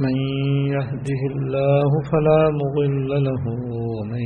[0.00, 0.14] من
[0.74, 3.44] يهده الله فلا مضل له،
[3.96, 4.24] ومن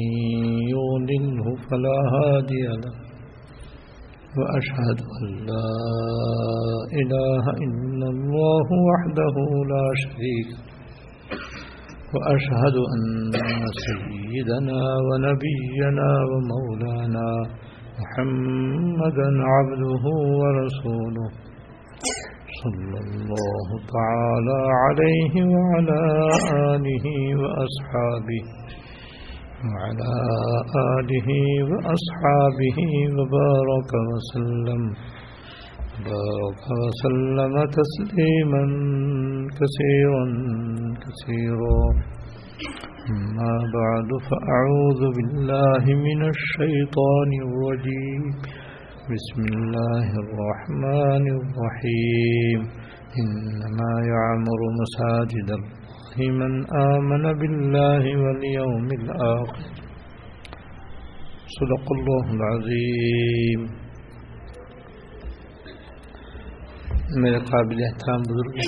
[0.74, 2.94] يضلله فلا هادي له.
[4.38, 5.70] وأشهد أن لا
[7.00, 9.36] إله إلا الله وحده
[9.72, 10.50] لا شريك
[12.14, 13.02] وأشهد أن
[13.86, 17.28] سيدنا ونبينا ومولانا
[18.00, 20.04] محمدا عبده
[20.40, 21.47] ورسوله.
[22.62, 26.00] صلى الله تعالى عليه وعلى
[26.74, 27.06] آله
[27.40, 28.44] وأصحابه
[29.68, 30.12] وعلى
[30.98, 31.28] آله
[31.70, 32.78] وأصحابه
[33.16, 34.82] وبارك وسلم.
[36.04, 38.62] بارك وسلم تسليما
[39.58, 40.24] كثيرا
[41.04, 41.82] كثيرا.
[43.10, 48.22] أما بعد، فأعوذ بالله من الشيطان الرجيم.
[49.08, 52.60] بسم الله الرحمن الرحيم.
[53.20, 59.64] إنما يعمر مساجد الله من آمن بالله واليوم الآخر.
[61.56, 63.64] صدق الله العظيم.
[67.22, 68.60] میرے قابل احترام بزرگ،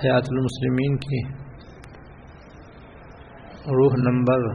[0.00, 1.22] حیات المسلمین کی
[3.78, 4.50] روح نمبر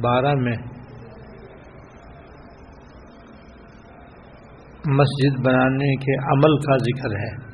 [0.00, 0.56] بارہ میں
[4.88, 7.48] مسجد بنانے کے عمل کا ذکر ہے۔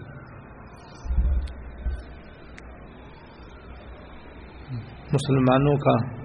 [5.12, 6.24] مسلمانوں کا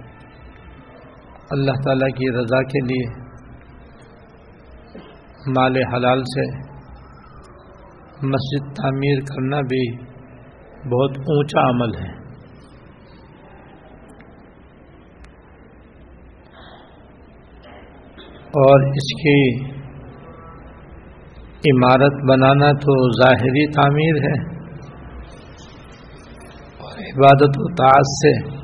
[1.50, 3.30] اللہ تعالیٰ کی رضا کے لیے
[5.56, 6.56] مال حلال سے
[8.22, 9.96] مسجد تعمیر کرنا بھی
[10.78, 12.20] بہت اونچا عمل ہے۔
[18.40, 19.69] اور اس کی
[21.60, 24.60] عمارت بنانا تو ظاہری تعمیر ہے۔
[26.78, 28.60] اور عبادت و تعاذ سے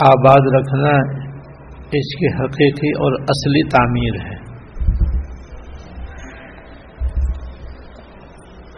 [0.00, 0.90] آباد رکھنا
[1.92, 4.48] اس کی حقیقی اور اصلی تعمیر ہے۔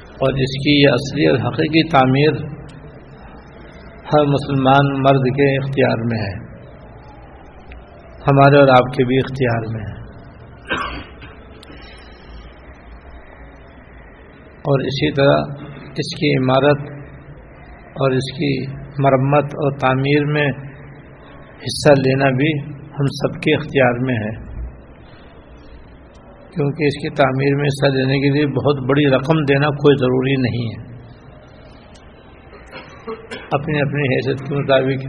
[0.06, 2.32] اور اس کی یہ اصلی اور حقیقی تعمیر
[4.14, 6.50] ہر مسلمان مرد کے اختیار میں ہے۔
[8.28, 9.99] ہمارے اور آپ کے بھی اختیار میں ہے۔
[14.60, 16.80] اور اسی طرح اس کی عمارت
[17.86, 18.66] اور اس کی
[18.98, 20.46] مرمت اور تعمیر میں
[21.58, 24.50] حصہ لینا بھی ہم سب کے اختیار میں ہے۔
[26.54, 30.36] کیونکہ اس کی تعمیر میں حصہ لینے کے لیے بہت بڑی رقم دینا کوئی ضروری
[30.36, 30.90] نہیں ہے۔
[33.52, 35.06] اپنی اپنی حیثیت کے مطابق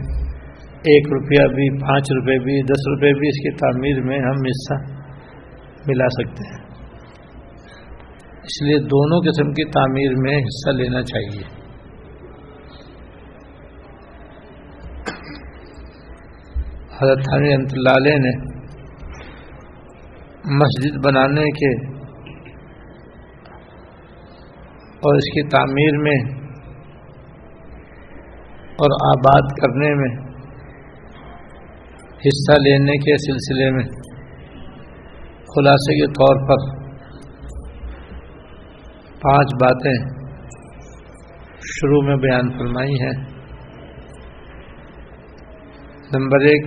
[0.84, 5.02] ایک روپیہ بھی، پانچ روپے بھی، دس روپے بھی اس کی تعمیر میں ہم حصہ
[5.86, 6.71] ملا سکتے ہیں۔
[8.42, 11.62] اس لیے دونوں قسم کی تعمیر میں حصہ لینا چاہیے۔
[17.00, 18.52] حضرت رحمت اللہ علیہ نے
[20.60, 21.92] مسجد بنانے کے
[24.86, 26.42] اور اس کی تعمیر میں
[28.72, 30.32] اور آباد کرنے میں
[32.18, 33.84] حصہ لینے کے سلسلے میں
[35.54, 36.81] خلاصے کے طور پر
[39.22, 40.22] پانچ باتیں
[41.60, 43.32] شروع میں بیان فرمائی ہیں۔
[46.14, 46.66] نمبر ایک،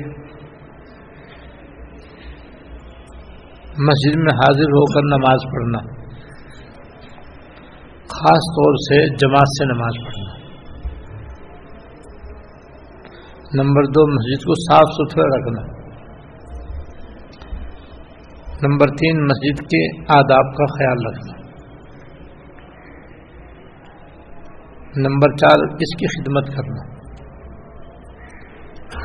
[3.79, 5.79] مسجد میں حاضر ہو کر نماز پڑھنا،
[7.99, 10.45] خاص طور سے جماعت سے نماز پڑھنا۔
[13.63, 15.61] نمبر دو، مسجد کو صاف ستھرا رکھنا۔
[18.67, 21.44] نمبر تین، مسجد کے آداب کا خیال رکھنا۔
[24.97, 26.95] نمبر چار، اس کی خدمت کرنا۔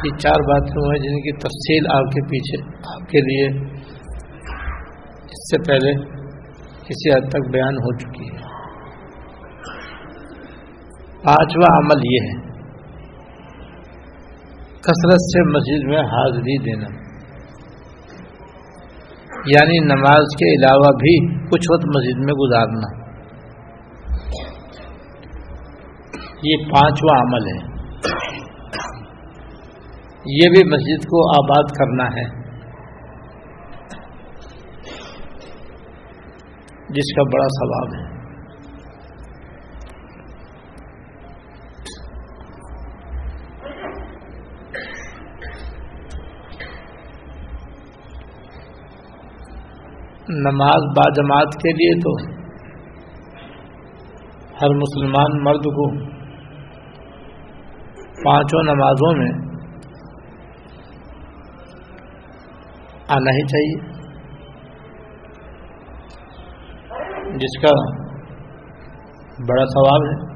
[0.04, 3.68] یہ چار باتیں ہیں جن کی تفصیل آپ کے پیچھے، آپ کے لیے
[5.14, 5.94] اس سے پہلے
[6.82, 8.40] کسی حد تک بیان ہو چکی ہے۔
[11.24, 12.50] پانچواں عمل یہ ہے،
[14.80, 16.86] کثرت سے مسجد میں حاضری دینا۔
[19.46, 23.09] یعنی نماز کے علاوہ بھی کچھ وقت مسجد میں گزارنا۔
[26.42, 27.80] یہ پانچواں عمل ہے۔
[30.26, 32.40] یہ بھی مسجد کو آباد کرنا ہے۔
[36.88, 38.20] جس کا بڑا ثواب ہے۔
[50.28, 52.40] نماز با جماعت کے لیے تو
[54.62, 56.10] ہر مسلمان مرد کو
[58.24, 59.30] پانچوں نمازوں میں
[63.08, 63.90] آنا ہی چاہیے۔
[67.36, 68.00] جس کا
[69.48, 70.30] بڑا ثواب ہے۔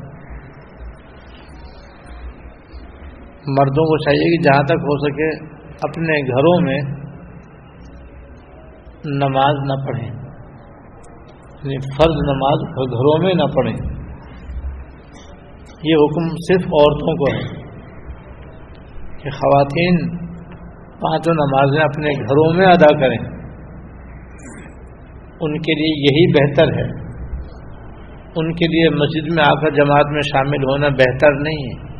[3.46, 6.78] مردوں کو چاہیے کہ جہاں تک ہو سکے اپنے گھروں میں
[9.04, 10.08] نماز نہ پڑھیں۔
[11.62, 14.04] یعنی فرض نماز گھروں میں نہ پڑھیں۔
[15.84, 17.63] یہ حکم صرف عورتوں کو ہے۔
[19.24, 20.18] کہ خواتین
[21.00, 23.34] پانچوں نمازیں اپنے گھروں میں ادا کریں۔
[25.40, 27.04] ان کے لیے یہی بہتر ہے۔
[28.36, 31.94] ان کے لیے مسجد میں آ کر جماعت میں شامل ہونا بہتر نہیں ہے۔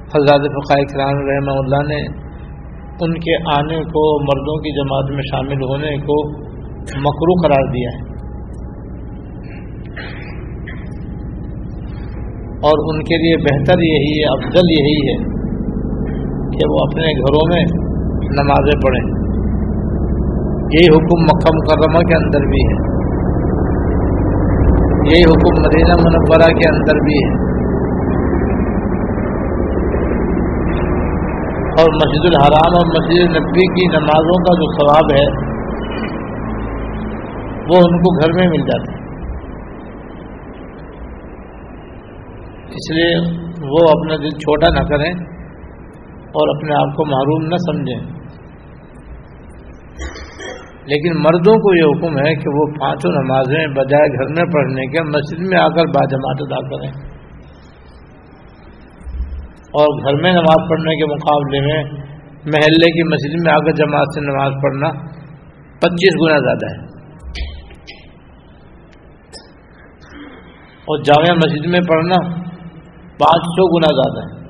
[0.00, 2.24] حضرت فقائے کرام رحمہ اللہ نے
[3.00, 6.44] ان کے آنے کو، مردوں کی جماعت میں شامل ہونے کو
[7.00, 8.14] مکرو قرار دیا ہے۔
[12.64, 15.16] اور ان کے لیے بہتر یہی ہے، افضل یہی ہے
[16.48, 17.64] کہ وہ اپنے گھروں میں
[18.42, 19.24] نمازیں پڑھیں۔
[20.64, 22.94] یہی حکم مکہ مکرمہ کے اندر بھی ہے۔
[25.12, 27.54] یہی حکم مدینہ منورہ کے اندر بھی ہے۔
[31.80, 35.54] اور مسجد الحرام اور مسجد نبی کی نمازوں کا جو ثواب ہے،
[37.68, 39.03] وہ ان کو گھر میں مل جاتا ہے۔
[42.74, 43.18] اس لیے
[43.70, 45.12] وہ اپنا دل چھوٹا نہ کریں
[46.10, 48.24] اور اپنے آپ کو معروم نہ سمجھیں۔
[50.86, 55.02] لیکن مردوں کو یہ حکم ہے کہ وہ پانچوں نمازیں بجائے گھر میں پڑھنے کے
[55.02, 56.90] مسجد میں آ کر باجماعت ادا کریں۔
[59.50, 61.82] اور گھر میں نماز پڑھنے کے مقابلے میں
[62.44, 64.88] محلے کی مسجد میں آ کر جماعت سے نماز پڑھنا
[65.78, 66.94] پچیس گنا زیادہ ہے۔
[70.64, 72.43] اور جامع مسجد میں پڑھنا
[73.18, 74.42] پانچ سو گنا زیادہ ہے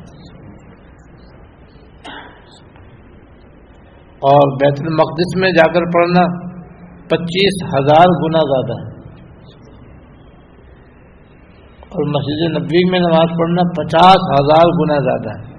[4.23, 6.23] اور بیت المقدس میں جا کر پڑھنا
[7.09, 8.93] پچیس ہزار گنا زیادہ ہے
[11.89, 15.53] اور مسجد نبی میں نماز پڑھنا پچاس ہزار گنا زیادہ ہے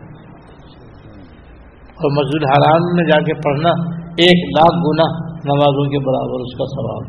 [1.97, 3.75] اور مسجد حرام میں جا کے پڑھنا
[4.23, 5.07] ایک لاکھ گنا
[5.45, 7.05] نمازوں کے برابر اس کا سوال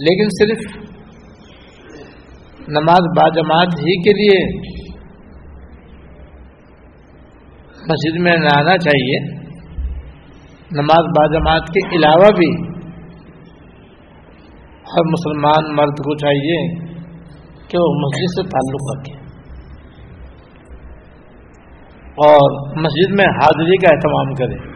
[0.00, 0.80] لیکن صرف
[2.68, 4.60] نماز باجماعت ہی کے لیے
[7.88, 9.34] مسجد میں نہ آنا چاہیے،
[10.72, 12.70] نماز باجماعت کے علاوہ بھی
[14.92, 16.74] ہر مسلمان مرد کو چاہیے
[17.68, 19.20] کہ وہ مسجد سے تعلق رکھے۔
[22.10, 24.70] اور مسجد میں حاضری کا اہتمام کرے۔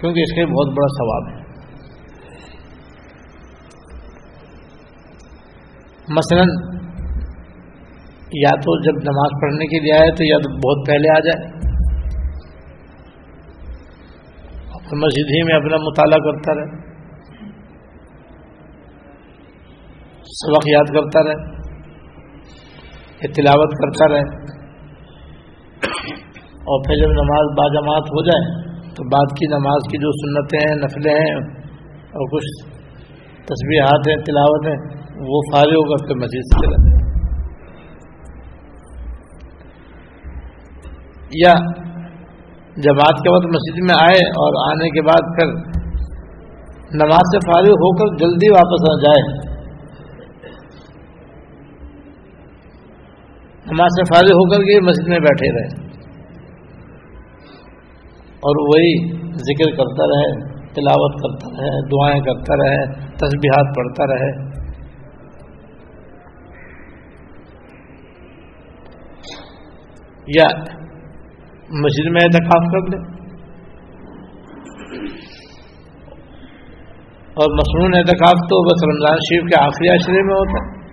[0.00, 1.33] کیونکہ اس کے بہت بڑا ثواب ہے۔
[6.08, 6.42] مثلا
[8.32, 11.64] یا تو جب نماز پڑھنے کے لیے آئے تو یا تو بہت پہلے آ جائے۔
[14.84, 16.66] مسجد ہی میں اپنا مطالعہ کرتا رہے۔
[20.22, 21.34] سبق یاد کرتا رہے۔
[23.26, 24.20] تلاوت کرتا رہے۔
[26.48, 30.76] اور پھر جب نماز باجماعت ہو جائے تو بعد کی نماز کی جو سنتیں ہیں،
[30.76, 31.34] نفلیں ہیں
[31.96, 32.68] اور کچھ
[33.46, 37.04] تصویرات ہیں، تلاوت ہیں وہ فارغ ہو کر کے مسجد سے چلا
[41.36, 41.52] یا
[42.76, 45.46] جماعت کے وقت مسجد میں آئے اور آنے کے بعد پھر
[46.94, 49.54] نماز سے فارغ ہو کر جلدی واپس آ جائے۔
[53.66, 55.84] نماز سے فارغ ہو کر کے مسجد میں بیٹھے رہے۔
[58.30, 64.53] اور وہی ذکر کرتا رہے، تلاوت کرتا رہے، دعائیں کرتا رہے، تسبیحات پڑھتا رہے۔
[70.26, 70.58] یا
[71.70, 73.14] مسجد میں اعتکاف کر لے
[77.34, 80.84] اور مصنون اعتکاف تو بس رمضان شریف کے آخری عشرے میں ہوتا۔ ہے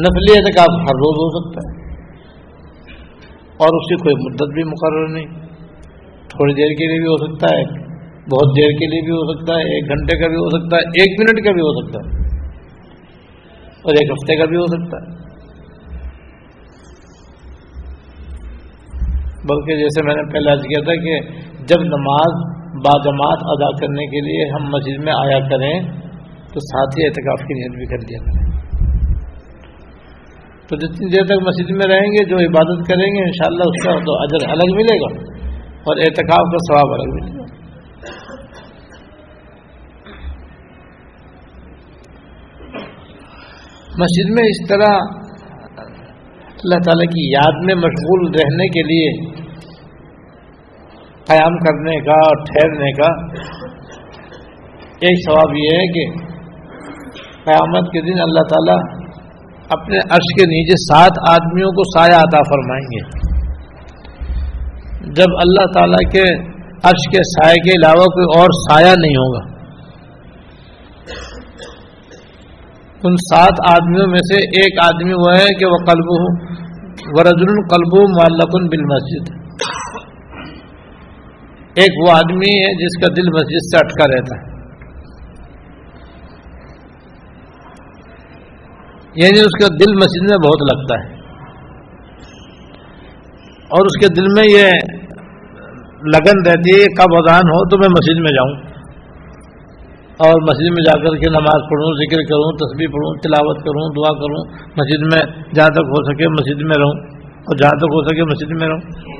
[0.00, 1.78] نفلی اعتکاف ہر روز ہو سکتا ہے۔
[3.42, 5.26] اور اس کی کوئی مدت بھی مقرر نہیں۔
[6.28, 7.62] تھوڑی دیر کے لیے بھی ہو سکتا ہے۔
[8.14, 10.80] بہت دیر کے لیے بھی ہو سکتا ہے۔ ایک گھنٹے کا بھی ہو سکتا ہے۔
[10.80, 12.28] ایک منٹ کا بھی ہو سکتا ہے۔
[13.82, 15.27] اور ایک ہفتے کا بھی ہو سکتا ہے۔
[19.50, 21.18] بلکہ جیسے میں نے پہلے آج کیا تھا کہ
[21.70, 22.40] جب نماز
[22.86, 25.72] باجماعت ادا کرنے کے لیے ہم مسجد میں آیا کریں
[26.52, 28.46] تو ساتھ ہی اعتکاف کی نیت بھی کر دیا کریں۔
[30.68, 33.92] تو جتنی دیر تک مسجد میں رہیں گے جو عبادت کریں گے، انشاءاللہ اس کا
[34.06, 35.12] تو اجر الگ ملے گا
[35.88, 37.46] اور اعتکاف کا ثواب الگ ملے گا۔
[44.02, 44.92] مسجد میں اس طرح
[46.58, 49.08] اللہ تعالیٰ کی یاد میں مشغول رہنے کے لیے
[51.28, 53.08] قیام کرنے کا اور ٹھہرنے کا
[55.06, 56.04] ایک ثواب یہ ہے کہ
[57.44, 58.78] قیامت کے دن اللہ تعالیٰ
[59.76, 63.02] اپنے عرش کے نیچے سات آدمیوں کو سایہ عطا فرمائیں گے۔
[65.18, 66.24] جب اللہ تعالیٰ کے
[66.90, 69.46] عرش کے سائے کے علاوہ کوئی اور سایہ نہیں ہوگا،
[73.02, 76.08] ان سات آدمیوں میں سے ایک آدمی وہ ہے کہ وہ قلب
[77.18, 79.28] ورزن القلب معلقن بال مسجد
[81.80, 84.58] ایک وہ آدمی ہے جس کا دل مسجد سے اٹکا رہتا ہے۔
[89.16, 91.18] یعنی اس کا دل مسجد میں بہت لگتا ہے۔
[93.58, 94.70] اور اس کے دل میں یہ
[96.02, 98.78] لگن رہتی ہے کب اذان ہو تو میں مسجد میں جاؤں۔
[100.18, 104.14] اور مسجد میں جا کر کے نماز پڑھوں، ذکر کروں تصویر پڑھوں، تلاوت کروں، دعا
[104.14, 108.24] کروں۔ مسجد میں جہاں تک ہو سکے مسجد میں رہوں۔ اور جہاں تک ہو سکے
[108.24, 109.17] مسجد میں رہوں۔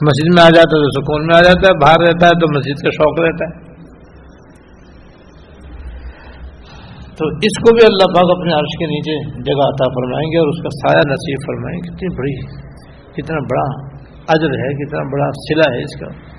[0.00, 2.58] مسجد میں آ جاتا ہے تو سکون میں آ جاتا ہے، باہر رہتا ہے تو
[2.58, 3.68] مسجد کا شوق رہتا ہے۔
[7.16, 10.48] تو اس کو بھی اللہ پاک اپنے عرش کے نیچے جگہ عطا فرمائیں گے اور
[10.48, 12.46] اس کا سایہ نصیب فرمائیں گے۔ کتنی بڑی،
[13.12, 13.88] کتنا بڑا
[14.28, 16.38] اجر ہے، کتنا بڑا سلا ہے اس کا۔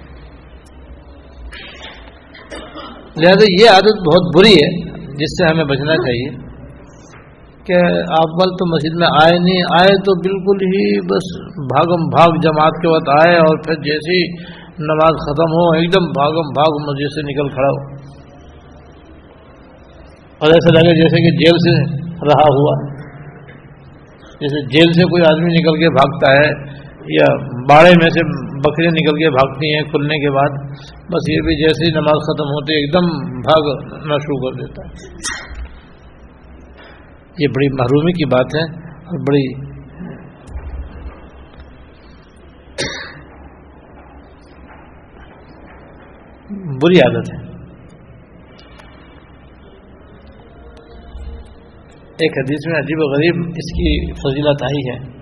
[3.18, 6.49] لہذا یہ عادت بہت بری ہے، جس سے ہمیں بچنا چاہیے۔
[7.70, 7.80] کہ
[8.20, 12.72] آپ بل تو مسجد میں آئے نہیں، آئے تو بالکل ہی بس بھاگم بھاگ جماعت
[12.82, 14.22] کے وقت آئے اور پھر جیسی
[14.80, 18.10] نماز ختم ہو، ایک دم بھاگم بھاگ مسجد سے نکل کھڑا ہو۔
[20.42, 23.00] اور ایسا لگے جیسے کہ جیل سے رہا ہوا۔
[24.42, 26.80] جیسے جیل سے کوئی آدمی نکل کے بھاگتا ہے
[27.18, 27.36] یا
[27.70, 30.50] باڑے میں سے بکریاں نکل کے بھاگتی ہیں کھلنے کے بعد،
[31.12, 33.08] بس یہ بھی جیسے ہی نماز ختم ہوتی ہے ایک دم
[33.42, 35.49] بھاگنا شروع کر دیتا ہے۔
[37.38, 39.70] یہ بڑی محرومی کی بات ہے اور بڑی
[46.52, 47.50] بری عادت ہے۔
[52.18, 55.20] ایک حدیث میں عجیب و غریب اس کی فضیلت آئی ہے۔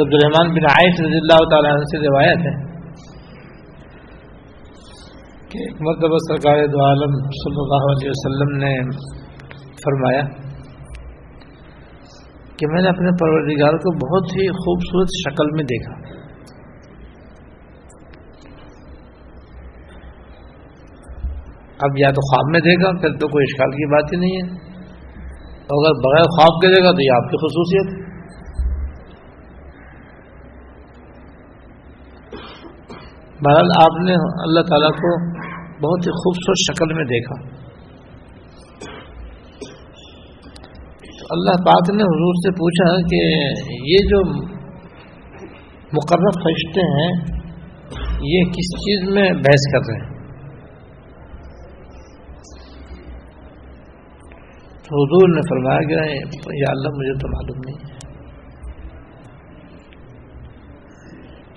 [0.00, 2.67] عبد الرحمان بن عائش رضی اللہ تعالیٰ عنہ سے روایت ہے۔
[5.48, 7.12] کہ ایک مرتبہ سرکار دو عالم
[7.42, 8.72] صلی اللہ علیہ وسلم نے
[9.74, 10.22] فرمایا
[12.56, 16.18] کہ میں نے اپنے پروردگار کو بہت ہی خوبصورت شکل میں دیکھا۔
[21.80, 24.68] اب یا تو خواب میں دیکھا، پھر تو کوئی اشکال کی بات ہی نہیں ہے۔
[25.54, 28.07] اگر بغیر خواب کے دیکھا تو یہ آپ کی خصوصیت ہے۔
[33.44, 35.10] بہرحال آپ نے اللہ تعالیٰ کو
[35.58, 37.58] بہت ہی خوبصورت شکل میں دیکھا۔
[41.30, 43.20] اللہ پاک نے حضور سے پوچھا کہ
[43.90, 44.20] یہ جو
[45.92, 47.12] مقرر فرشتے ہیں،
[48.22, 50.18] یہ کس چیز میں بحث کر رہے ہیں؟
[54.82, 56.14] تو حضور نے فرمایا کہ
[56.56, 57.97] یا اللہ، مجھے تو معلوم نہیں۔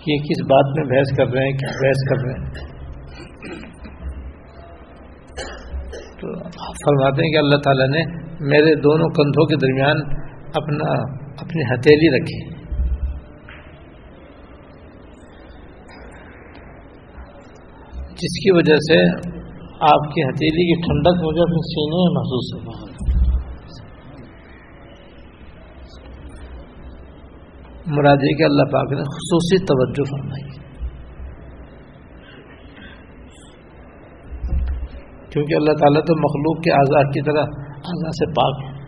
[0.02, 2.72] ہے کہ کس بات میں بحث کر رہے ہیں کیا بحث کر رہے ہیں؟
[6.22, 8.04] تو فرماتے ہیں کہ اللہ تعالیٰ نے
[8.40, 9.98] میرے دونوں کندھوں کے درمیان
[10.54, 10.94] اپنا،
[11.38, 12.62] اپنی ہتھیلی رکھی۔
[18.14, 19.04] جس کی وجہ سے
[19.80, 22.81] آپ کی ہتھیلی کی ٹھنڈک مجھے اپنے سینے میں محسوس ہوا
[27.88, 30.62] مرادی کے اللہ پاک نے خصوصی توجہ فرمائی۔
[35.30, 37.42] کیونکہ اللہ تعالیٰ تو مخلوق کے آزاد کی طرح
[37.76, 38.82] آزاد سے پاک ہے۔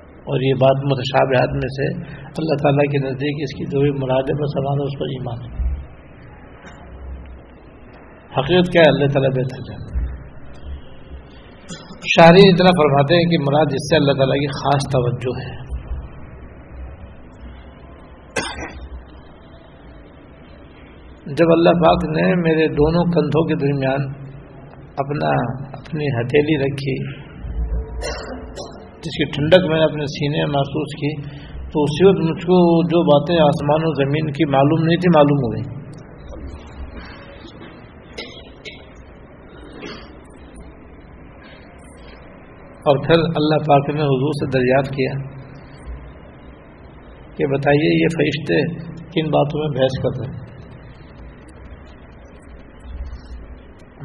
[0.00, 4.22] اور یہ بات متشابہات میں سے اللہ تعالیٰ کے نزدیک اس کی جو بھی مراد
[4.22, 5.66] ہے سوال ہے اس پر ایمان ہے۔
[8.38, 9.96] حقیقت کیا ہے؟ اللہ تعالیٰ بہتر جان
[12.18, 15.65] شاعری اتنا فرماتے ہیں کہ مراد اس سے اللہ تعالیٰ کی خاص توجہ ہے۔
[21.26, 24.04] جب اللہ پاک نے میرے دونوں کندھوں کے درمیان
[25.02, 25.30] اپنا،
[25.78, 26.94] اپنی ہتھیلی رکھی،
[29.00, 31.10] جس کی ٹھنڈک میں نے اپنے سینے میں محسوس کی،
[31.72, 32.60] تو اسی وقت مجھ کو
[32.92, 35.64] جو باتیں آسمان و زمین کی معلوم نہیں تھی، معلوم ہو گئی
[42.86, 45.20] اور پھر اللہ پاک نے حضور سے دریافت کیا
[47.36, 48.64] کہ بتائیے یہ فرشتے
[49.14, 50.45] کن باتوں میں بحث کر رہے ہیں؟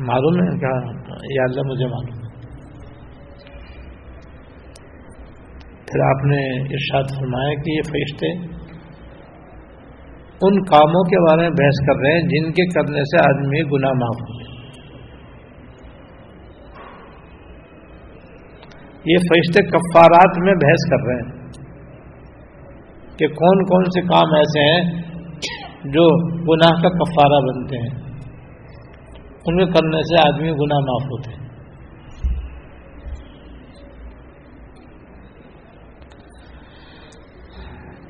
[0.02, 2.20] معلوم ہے کہا، یا اللہ مجھے معلوم۔
[5.86, 8.32] پھر آپ نے ارشاد فرمایا کہ یہ فرشتے
[10.42, 13.92] ان کاموں کے بارے میں بحث کر رہے ہیں جن کے کرنے سے آدمی گناہ
[13.92, 14.40] معاف ہو
[19.06, 21.42] یہ فرشتے کفارات میں بحث کر رہے ہیں
[23.18, 25.02] کہ کون کون سے کام ایسے ہیں
[25.86, 26.08] جو
[26.42, 28.11] گناہ کا کفارہ بنتے ہیں۔
[29.46, 31.42] ان کے کرنے سے آدمی گناہ معاف ہوتے ہیں۔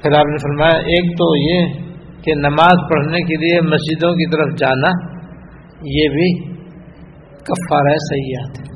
[0.02, 1.66] پھر آپ نے فرمایا، ایک تو یہ
[2.22, 4.90] کہ نماز پڑھنے کے لیے مسجدوں کی طرف جانا،
[5.84, 6.52] یہ بھی
[7.38, 8.72] کفارہ سیاحت ہے۔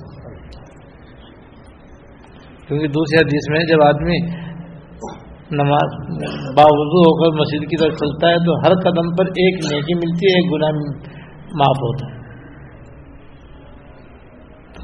[2.68, 4.46] کیونکہ دوسری حدیث میں جب آدمی
[5.52, 6.18] نماز
[6.58, 10.26] باوضو ہو کر مسجد کی طرف چلتا ہے تو ہر قدم پر ایک نیکی ملتی
[10.26, 10.70] ہے، ایک گناہ
[11.54, 12.25] معاف ہوتا ہے۔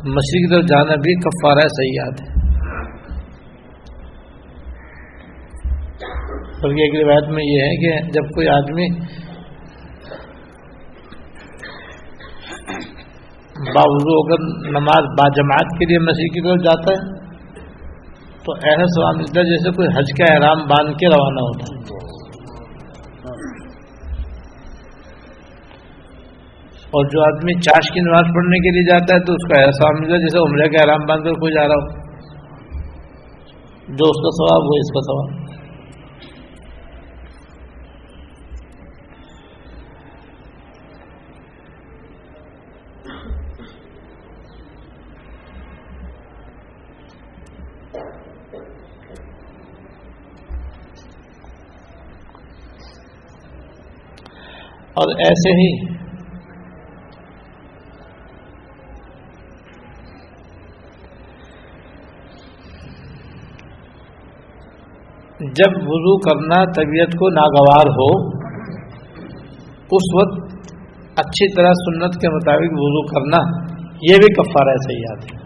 [0.06, 2.40] مسجد کی طرف جانا بھی کفارہ صحیح ہے۔
[6.62, 8.88] بلکہ ایک روایت میں یہ ہے کہ جب کوئی آدمی
[13.76, 17.20] باوضو ہو کر نماز باجماعت کے لیے مسجد کی طرف جاتا ہے،
[18.46, 21.81] تو ایسا سوال ملتا ہے جیسے کوئی حج کا احرام باندھ کے روانہ ہوتا ہے۔
[26.94, 29.72] اور جو آدمی چاش کی نماز پڑھنے کے لیے جاتا ہے تو اس کا ایسا
[29.72, 32.02] سوال ملتا ہے جیسے عمرہ کا احرام باندھ کر کوئی جا رہا ہو۔
[34.00, 35.40] جو اس کا سواب وہ اس کا سواب
[54.94, 55.70] اور ایسے ہی
[65.42, 68.08] جب وضو کرنا طبیعت کو ناگوار ہو،
[69.92, 70.40] اس وقت
[71.20, 73.40] اچھی طرح سنت کے مطابق وضو کرنا،
[74.02, 75.40] یہ بھی کفارہ ایسے ہی آتے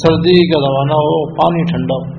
[0.00, 2.18] سردی کا زمانہ ہو، پانی ٹھنڈا ہو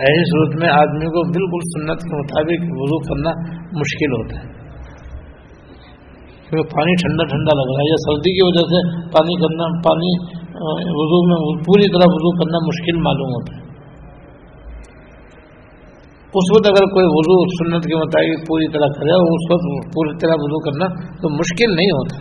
[0.00, 3.30] ایسی صورت میں آدمی کو بالکل سنت کے مطابق وضو کرنا
[3.72, 4.59] مشکل ہوتا ہے۔
[6.50, 8.78] کیونکہ پانی ٹھنڈا ٹھنڈا لگ رہا ہے، یا سردی کی وجہ سے
[9.16, 10.12] پانی کرنا، پانی
[11.00, 11.36] وضو میں
[11.66, 13.68] پوری طرح وضو کرنا مشکل معلوم ہوتا ہے۔
[16.40, 20.42] اس وقت اگر کوئی وضو سنت کے مطابق پوری طرح کرے، اس وقت پوری طرح
[20.42, 20.88] وضو کرنا
[21.22, 22.18] تو مشکل نہیں ہوتا۔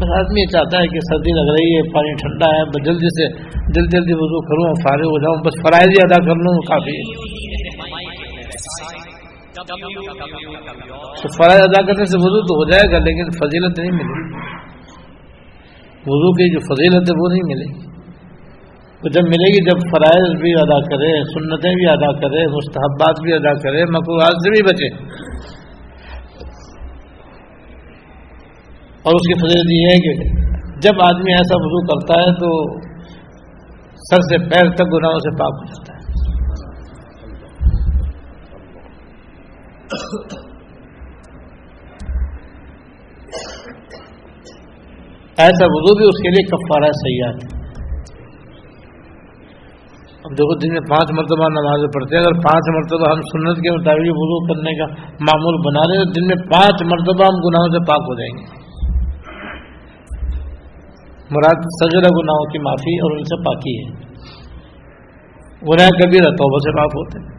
[0.00, 3.12] بس آدمی یہ چاہتا ہے کہ سردی لگ رہی ہے، پانی ٹھنڈا ہے، بس جلدی
[3.18, 3.28] سے
[3.76, 6.96] جلدی جلدی وضو کروں، فارغ ہو جاؤں، بس فرائض ادا کر لوں، کافی
[11.20, 14.16] تو فرائض ادا کرنے سے وضو تو ہو جائے گا، لیکن فضیلت نہیں ملے
[16.08, 17.68] وضو کی جو فضیلت ہے وہ نہیں ملے
[19.02, 23.32] تو جب ملے گی، جب فرائض بھی ادا کرے، سنتیں بھی ادا کرے، مستحبات بھی
[23.32, 24.88] ادا کرے مقبوضات سے بھی بچے۔
[29.02, 30.12] اور اس کی فضیلت یہ ہے کہ
[30.80, 32.48] جب آدمی ایسا وضو کرتا ہے تو
[34.08, 35.95] سر سے پیر تک گناہوں سے پاک ہو جاتا ہے۔
[45.38, 47.66] ایسا وضو بھی اس کے لیے کفارہ سیاح ہے۔
[50.24, 53.70] اب دیکھو دن میں پانچ مرتبہ نمازیں پڑھتے ہیں۔ اگر پانچ مرتبہ ہم سنت کے
[53.70, 54.86] مطابق وضو کرنے کا
[55.20, 58.66] معمول بنا رہے تو دن میں پانچ مرتبہ ہم گناہوں سے پاک ہو جائیں گے۔
[61.30, 64.06] مراد سجرہ گناہوں کی معافی اور ان سے پاکی ہے۔
[65.62, 67.35] گناہ کبھی توبہ سے معاف ہوتے ہیں۔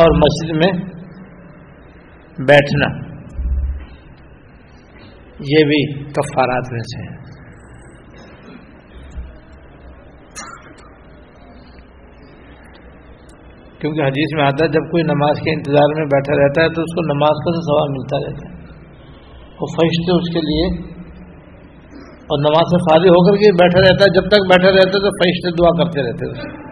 [0.00, 0.82] اور مسجد میں
[2.46, 3.10] بیٹھنا۔
[5.40, 7.20] یہ بھی کفارات میں سے ہے۔
[13.80, 16.82] کیونکہ حدیث میں آتا ہے، جب کوئی نماز کے انتظار میں بیٹھا رہتا ہے تو
[16.82, 18.60] اس کو نماز کا تو ثواب ملتا رہتا ہے۔
[19.60, 20.90] وہ فرشتے اس کے لیے۔
[22.14, 24.92] اور نماز سے فارغ ہو کر کے بیٹھا رہتا ہے، جب تک بیٹھا رہتا ہے
[24.92, 26.69] تو فرشتے دعا کرتے رہتے ہیں۔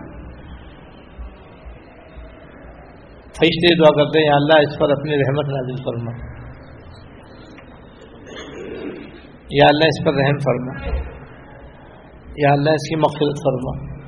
[3.39, 6.39] فرشتے دعا کرتے ہیں، یا اللہ اس پر اپنی رحمت نازل فرما۔
[9.51, 10.97] یا اللہ اس پر رحم فرما۔
[12.37, 13.99] یا اللہ اس کی مغفرت فرما۔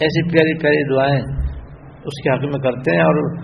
[0.00, 1.20] ایسی پیاری پیاری دعائیں
[2.04, 3.36] اس کے حق میں کرتے ہیں اور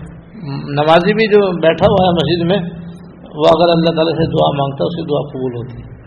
[0.69, 2.79] نمازی بھی جو بیٹھا ہوا ہے مسجد میں،
[3.35, 5.98] وہ اگر اللہ تعالیٰ سے دعا مانگتا ہے، اس کی دعا قبول ہوتی ہے۔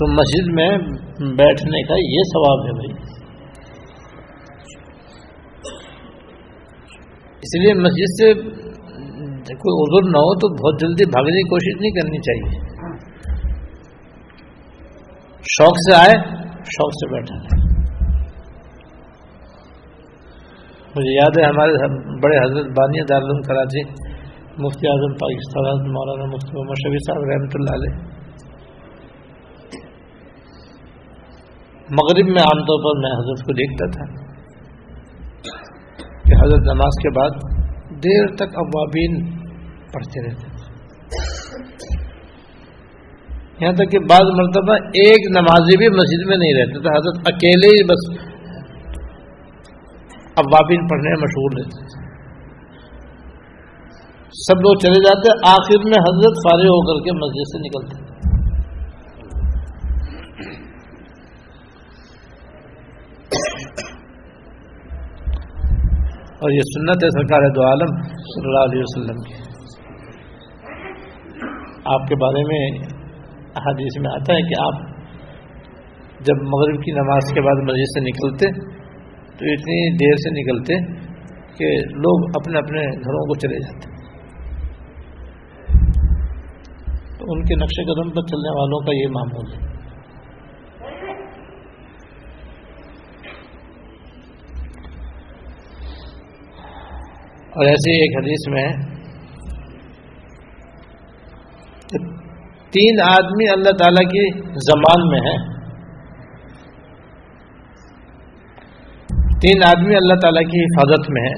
[0.00, 0.68] تو مسجد میں
[1.36, 2.92] بیٹھنے کا یہ ثواب ہے بھائی۔
[7.42, 8.32] اس لیے مسجد سے
[9.54, 12.58] کوئی عذر نہ ہو تو بہت جلدی بھاگنے کی کوشش نہیں کرنی چاہیے۔
[15.52, 16.14] شوق سے آئے،
[16.54, 17.56] شوق سے بیٹھا۔
[20.96, 21.88] مجھے یاد ہے ہمارے
[22.22, 23.82] بڑے حضرت بانی دارالعلوم کراچی،
[24.58, 28.19] مفتی اعظم پاکستان، مولانا مفتی محمد شبی صاحب رحمۃ اللہ علیہ۔
[31.98, 34.04] مغرب میں عام طور پر میں حضرت کو دیکھتا تھا
[36.26, 37.38] کہ حضرت نماز کے بعد
[38.04, 39.16] دیر تک اوابین
[39.92, 40.68] پڑھتے رہتے تھے۔
[43.60, 47.72] یہاں تک کہ بعض مرتبہ ایک نمازی بھی مسجد میں نہیں رہتے تھے، حضرت اکیلے
[47.72, 48.04] ہی بس
[50.42, 51.98] اوابین پڑھنے میں مشہور رہتے تھے۔
[54.42, 58.09] سب لوگ چلے جاتے، آخر میں حضرت فارغ ہو کر کے مسجد سے نکلتے۔
[66.40, 69.34] اور یہ سنت ہے سرکار دو عالم صلی اللہ علیہ وسلم کی۔
[71.84, 72.78] آپ کے بارے میں
[73.56, 74.90] حدیث میں آتا ہے کہ آپ
[76.20, 78.52] جب مغرب کی نماز کے بعد مسجد سے نکلتے،
[79.26, 80.74] تو اتنی دیر سے نکلتے
[81.58, 83.90] کہ لوگ اپنے اپنے گھروں کو چلے جاتے۔
[87.18, 89.69] تو ان کے نقش قدم پر چلنے والوں کا یہ معمول ہے۔
[97.60, 98.68] اور ایسے ایک حدیث میں
[102.74, 104.24] تین آدمی اللہ تعالی کی
[104.66, 105.38] زمان میں ہیں۔
[109.42, 111.34] تین آدمی اللہ تعالیٰ کی حفاظت میں ہے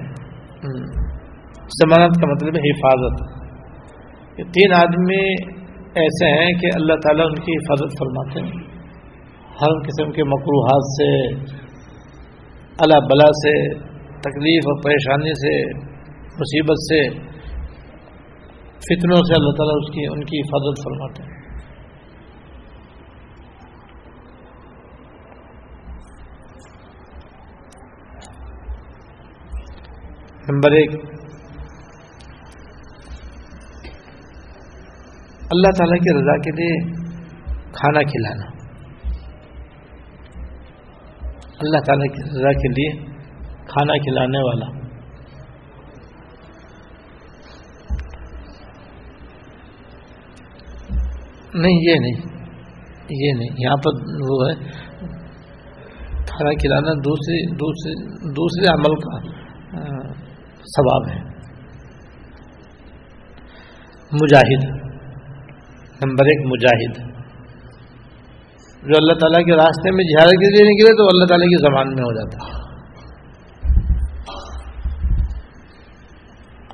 [1.74, 3.20] ضمانت کا مطلب ہے حفاظت
[4.54, 5.22] تین آدمی
[6.00, 8.60] ایسے ہیں کہ اللہ تعالیٰ ان کی حفاظت فرماتے ہیں۔
[9.60, 11.08] ہر قسم کے مقروحات سے
[12.80, 13.54] اللہ بلا سے،
[14.20, 15.56] تکلیف اور پریشانی سے
[16.32, 17.08] مصیبت سے،
[18.78, 21.42] فتنوں سے اللہ تعالیٰ اس کی، ان کی حفاظت فرماتے ہیں۔
[30.48, 30.90] نمبر ایک،
[35.50, 36.92] اللہ تعالیٰ کی رضا کے لیے
[37.72, 38.52] کھانا کھلانا۔
[41.60, 43.04] اللہ تعالیٰ کی رضا کے لیے
[43.68, 44.81] کھانا کھلانے والا۔
[51.54, 52.32] نہیں، یہ نہیں
[53.10, 53.92] یہ نہیں۔ یہاں پر
[54.30, 54.54] وہ ہے
[56.26, 59.20] کھانا کھلانا دوسری دوسری، دوسرے عمل کا
[60.58, 61.22] ثواب ہے۔
[64.12, 64.64] مجاہد۔
[66.04, 67.12] نمبر ایک، مجاہد۔
[68.82, 71.94] جو اللہ تعالیٰ کے راستے میں جہاد کے لیے نکلے تو اللہ تعالیٰ کی زبان
[71.94, 72.62] میں ہو جاتا۔ ہے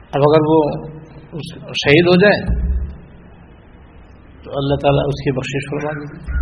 [0.01, 0.71] اب اگر وہ
[1.62, 2.69] شہید ہو جائے
[4.49, 6.33] تو اللہ تعالیٰ اس کی بخشش فرما دے۔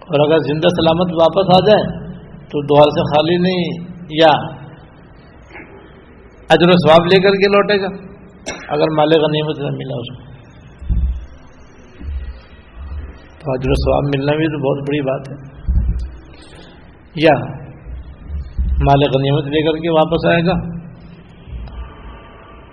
[0.00, 4.60] اور اگر زندہ سلامت واپس آ جائے تو دوار سے خالی نہیں، یا
[6.48, 7.86] اجر و ثواب لے کر کے لوٹے گا۔
[8.68, 10.30] اگر مال غنیمت نہ ملا اس کو۔
[13.38, 15.34] تو اجر و ثواب ملنا بھی تو بہت بڑی بات ہے۔
[17.16, 17.38] یا
[18.64, 20.80] مال غنیمت لے کر کے واپس آئے گا۔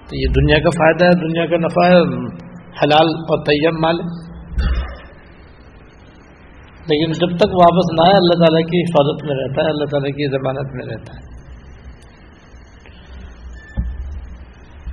[0.05, 2.46] تو یہ دنیا کا فائدہ ہے، دنیا کا نفع ہے۔
[2.83, 3.95] حلال اور طیب مال.
[6.89, 10.09] لیکن جب تک واپس نہ آئے، اللہ تعالیٰ کی حفاظت میں رہتا ہے، اللہ تعالیٰ
[10.09, 11.37] کی ضمانت میں رہتا ہے۔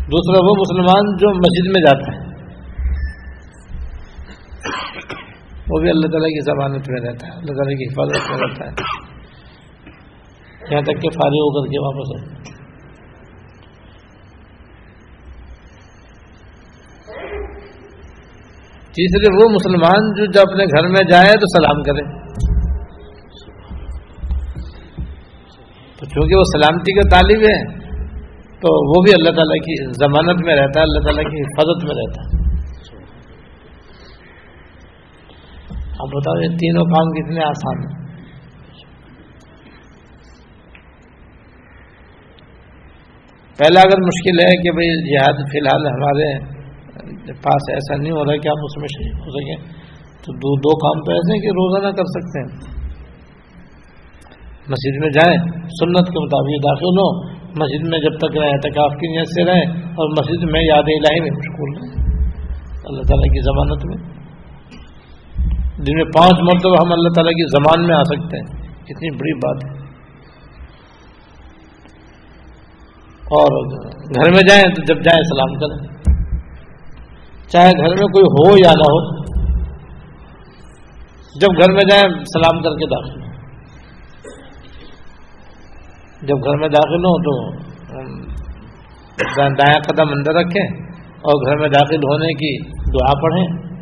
[0.07, 2.35] دوسرا، وہ مسلمان جو مسجد میں جاتا ہے،
[5.70, 8.64] وہ بھی اللہ تعالیٰ کی ضمانت میں رہتا ہے، اللہ تعالیٰ کی حفاظت میں رہتا
[8.64, 9.05] ہے۔
[10.70, 12.53] یہاں تک کہ فارغ ہو کر کے واپس آئے۔
[18.94, 22.24] تیسرے وہ مسلمان جو جب اپنے گھر میں جائے تو سلام کرے۔
[25.96, 27.78] تو چونکہ وہ سلامتی کا طالب ہے،
[28.61, 31.94] تو وہ بھی اللہ تعالیٰ کی ضمانت میں رہتا ہے، اللہ تعالیٰ کی حفاظت میں
[31.94, 32.44] رہتا ہے۔
[35.98, 38.04] اب بتاؤ یہ تینوں کام کتنے آسان ہیں۔
[43.59, 46.53] پہلا اگر مشکل ہے کہ بھائی جہاد فی الحال ہمارے
[47.42, 49.85] پاس ایسا نہیں ہو رہا کہ آپ اس میں شریک ہو سکیں۔
[50.22, 52.74] تو دو دو کام تو ایسے ہیں کہ روزانہ کر سکتے ہیں۔
[54.68, 59.16] مسجد میں جائیں، سنت کے مطابق داخل ہو مسجد میں جب تک رہیں، اعتکاف کی
[59.16, 62.04] نیت سے رہیں۔ اور مسجد میں یاد الہی میں مشغول رہیں۔
[62.85, 64.14] اللہ تعالیٰ کی ضمانت میں۔
[65.78, 69.35] جن میں پانچ مرتبہ ہم اللہ تعالیٰ کی زمان میں آ سکتے ہیں۔ اتنی بڑی
[69.35, 69.85] بات ہے۔
[73.24, 76.13] اور گھر میں جائیں تو جب جائیں سلام کریں۔
[77.48, 79.24] چاہے گھر میں کوئی ہو یا نہ ہو،
[81.40, 83.24] جب گھر میں جائیں سلام کر کے داخل ہو
[86.22, 87.64] جب گھر میں داخل ہوں تو
[89.59, 93.74] دائیں قدم اندر رکھیں اور گھر میں داخل ہونے کی دعا پڑھیں۔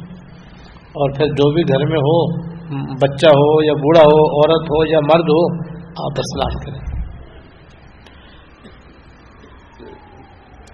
[0.92, 2.42] اور پھر جو بھی گھر میں ہو،
[2.94, 5.64] بچہ ہو یا بوڑھا ہو، عورت ہو یا مرد ہو،
[6.05, 6.92] آپ سلام کریں۔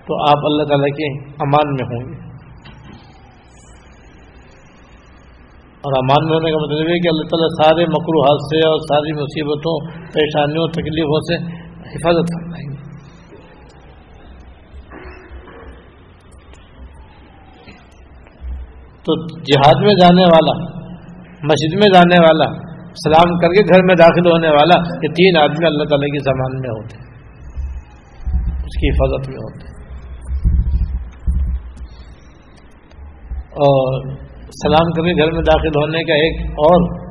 [0.06, 2.27] تو آپ اللہ تعالیٰ کے امان میں ہوں گے۔
[5.78, 9.12] اور امان میں ہونے کا مطلب ہے کہ اللہ تعالیٰ سارے مکروحات سے اور ساری
[9.12, 11.34] مصیبتوں، پریشانیوں، تکلیفوں سے
[11.74, 12.78] حفاظت فرمائیں گے
[19.02, 20.64] تو جہاد میں جانے والا،
[21.42, 25.66] مسجد میں جانے والا، سلام کر کے گھر میں داخل ہونے والا، یہ تین آدمی
[25.66, 27.08] اللہ تعالیٰ کی زمان میں ہوتے ہیں۔
[28.56, 29.78] اس کی حفاظت میں ہوتے ہیں۔
[33.50, 37.08] اور سلام کر کے گھر میں داخل ہونے کا ایک اور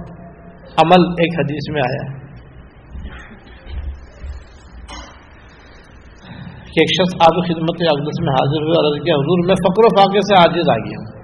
[0.86, 2.18] عمل ایک حدیث میں آیا۔
[6.64, 9.90] کہ ایک شخص آپ خدمت اقدس میں حاضر ہوئے اور کیا، حضور، میں فقر و
[9.98, 11.18] فاقے سے عاجز آ گیا ہوں۔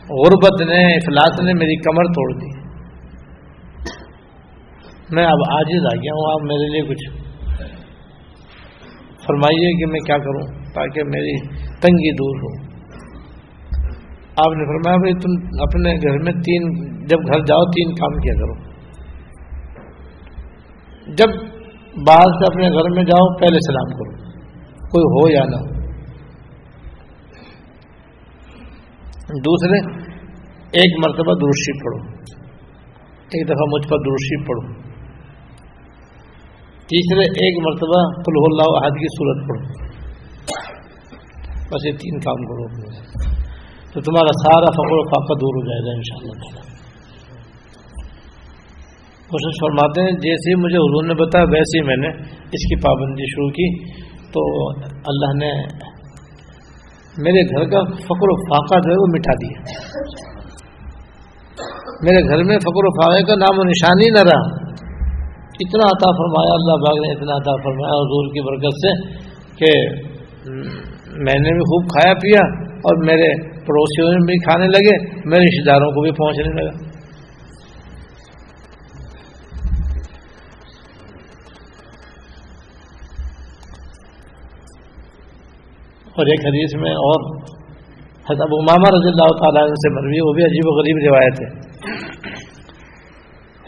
[0.10, 2.58] غربت نے افلاس نے میری کمر توڑ دی۔
[5.12, 7.27] میں اب عاجز آ گیا ہوں، آپ میرے لیے کچھ
[9.28, 11.40] فرمائیے کہ میں کیا کروں تاکہ میری
[11.82, 12.68] تنگی دور ہو۔
[14.38, 16.74] آپ نے فرمایا بھائی تم اپنے گھر میں تین،
[17.08, 18.54] جب گھر جاؤ تین کام کیا کرو۔
[21.16, 21.30] جب
[22.08, 24.12] بعض سے اپنے گھر میں جاؤ پہلے سلام کرو،
[24.88, 25.78] کوئی ہو یا نہ ہو۔
[29.46, 29.80] دوسرے،
[30.80, 32.18] ایک مرتبہ درشی پڑھو،
[33.34, 34.87] ایک دفعہ مجھ پر درشی پڑھو۔
[36.88, 39.88] تیسرے ایک مرتبہ کل اللہ احد کی صورت پڑھو۔
[41.72, 42.92] بس یہ تین کام کرو۔
[43.94, 46.78] تو تمہارا سارا فخر و فاقہ دور ہو جائے گا ان شاء اللہ تعالیٰ۔
[49.28, 53.24] کوشش فرماتے ہیں، جیسے مجھے حضور نے بتایا، ویسے ہی میں نے اس کی پابندی
[53.24, 53.98] شروع کی۔
[54.34, 55.52] تو اللہ نے
[57.18, 59.72] میرے گھر کا فخر و فاقہ جو ہے وہ مٹا دیا۔
[62.04, 64.67] میرے گھر میں فخر و فاقے کا نام و نشانی نہ رہا۔
[65.60, 68.92] اتنا عطا فرمایا، اللہ باغ نے اتنا عطا فرمایا حضور کی برکت سے
[69.56, 69.72] کہ
[71.26, 72.42] میں نے بھی خوب کھایا پیا
[72.78, 73.30] اور میرے
[73.66, 74.98] پڑوسیوں میں بھی کھانے لگے،
[75.30, 76.88] میرے رشتے داروں کو بھی پہنچنے لگا۔
[86.16, 87.26] اور ایک حدیث میں اور
[88.30, 91.50] حضرت امامہ رضی اللہ تعالیٰ سے مروی، وہ بھی عجیب و غریب روایت ہے۔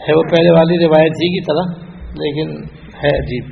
[0.08, 2.64] ہے وہ پہلے والی روایت ہی کی طرح، لیکن
[3.02, 3.44] ہے عجیب۔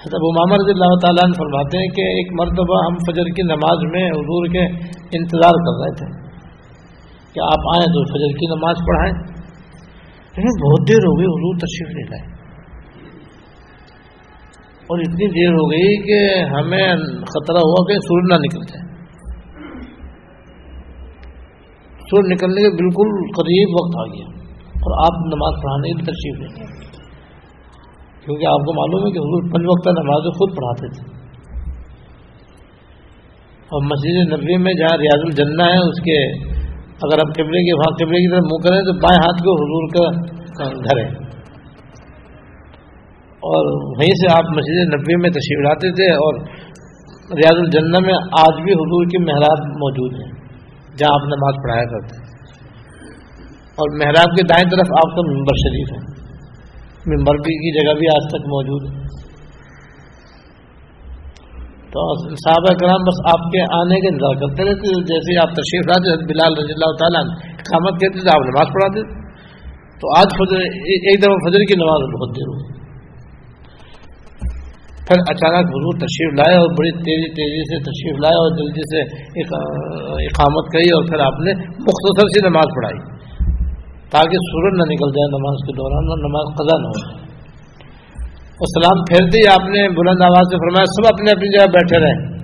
[0.00, 3.92] حضرت امام رضی اللہ تعالیٰ نے فرماتے ہیں کہ ایک مرتبہ ہم فجر کی نماز
[3.92, 4.64] میں حضور کے
[5.18, 6.30] انتظار کر رہے تھے
[7.32, 9.40] کہ آپ آئیں تو فجر کی نماز پڑھائیں۔
[10.36, 12.40] لیکن بہت دیر ہو گئی حضور تشریف لے لائے۔
[14.80, 18.90] اور اتنی دیر ہو گئی کہ ہمیں خطرہ ہوا کہ سورج نہ نکل جائے
[21.94, 24.39] سورج نکلنے کے بالکل قریب وقت آ گیا۔
[24.80, 26.68] اور آپ نماز پڑھانے کی ترشیف لیں گے
[28.24, 31.20] کیونکہ آپ کو معلوم ہے کہ حضور پنج وقت نماز خود پڑھاتے تھے۔
[33.70, 36.18] اور مسجد نبی میں جہاں ریاض الجنہ ہے، اس کے
[37.02, 39.84] اگر آپ قبلے کے وہاں قبلے کی طرف منہ کریں تو بائیں ہاتھ کو حضور
[39.88, 40.20] کا
[40.68, 41.30] گھر ہے۔
[43.50, 43.66] اور
[43.98, 46.34] وہیں سے آپ مسجد نبی میں تشریف لاتے تھے اور
[47.36, 50.32] ریاض الجنہ میں آج بھی حضور کی محراب موجود ہیں
[50.96, 52.29] جہاں آپ نماز پڑھایا کرتے ہیں
[53.80, 56.00] اور محراب کے دائیں طرف آپ کا ممبر شریف ہے۔
[57.12, 58.98] ممبر کی جگہ بھی آج تک موجود ہے۔
[61.92, 62.02] تو
[62.34, 66.58] صحابہ کرام بس آپ کے آنے کا انتظار کرتے رہتے جیسے آپ تشریف لاتے بلال
[66.58, 67.22] رضی اللہ تعالیٰ
[67.70, 69.02] قامت کہتے تھے آپ نماز پڑھاتے
[70.02, 72.68] تو آج فجر، ایک دفعہ فجر کی نماز بہت دیر ہوئی
[75.08, 79.00] پھر اچانک حضور تشریف لائے اور بڑی تیزی تیزی سے تشریف لائے اور جلدی سے
[80.26, 81.54] اقامت کری اور پھر آپ نے
[81.88, 83.00] مختصر سی نماز پڑھائی۔
[84.10, 87.30] تاکہ سورج نہ نکل جائے نماز کے دوران اور نماز قضا نہ ہو جائے۔
[88.34, 91.98] اور سلام پھیر دی، آپ نے بلند آواز سے فرمایا، سب اپنے اپنی جگہ بیٹھے
[91.98, 92.40] رہے۔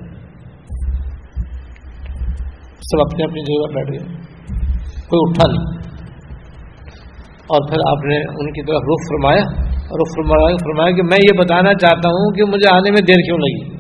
[2.70, 4.16] سب اپنی اپنی جگہ بیٹھ گئے
[5.11, 5.76] کوئی اٹھا نہیں۔
[7.37, 10.09] اور پھر آپ نے ان کی طرف رخ فرمایا۔ اور
[10.59, 13.76] فرمایا کہ میں یہ بتانا چاہتا ہوں کہ مجھے آنے میں دیر کیوں لگی؟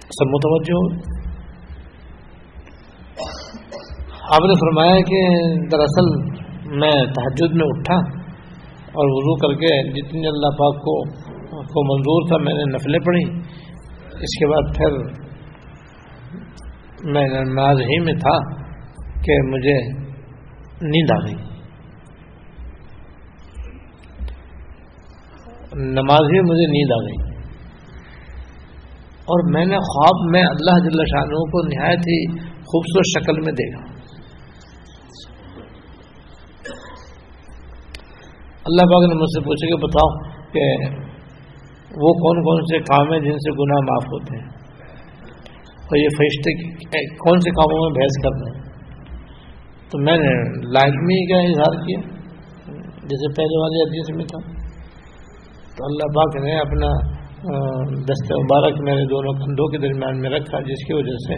[0.00, 1.08] سب متوجہ
[4.28, 5.38] آپ نے فرمایا کہ
[5.72, 6.32] دراصل
[6.78, 7.94] میں تحجد میں اٹھا
[8.86, 11.02] اور وضو کر کے جتنی اللہ پاک کو
[11.62, 13.40] کو منظور تھا میں نے نفلیں پڑھی۔
[14.20, 14.90] اس کے بعد پھر
[17.04, 18.54] میں نماز ہی میں تھا
[19.22, 19.92] کہ مجھے
[20.82, 21.34] نیند آ گئی۔
[25.84, 27.38] نماز ہی مجھے نیند آ گئی۔
[29.16, 33.97] اور میں نے خواب میں اللہ جل شاہ کو نہایت ہی خوبصورت شکل میں دیکھا۔
[38.68, 40.08] اللہ پاک نے مجھ سے پوچھا کہ بتاؤ
[40.54, 40.64] کہ
[42.04, 44.46] وہ کون کون سے کام ہیں جن سے گناہ معاف ہوتے ہیں؟
[45.90, 46.54] اور یہ فرشتے
[47.20, 48.58] کون سے کاموں میں بحث کرتے ہیں؟
[49.92, 50.32] تو میں نے
[50.72, 52.00] لازمی کا اظہار کیا،
[53.12, 54.40] جیسے پہلے والے حدیث میں تھا۔
[55.76, 56.90] تو اللہ پاک نے اپنا
[58.06, 61.36] دست مبارک میرے دونوں کندھوں کے درمیان میں رکھا، جس کی وجہ سے